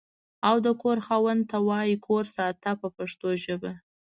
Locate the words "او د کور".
0.47-0.97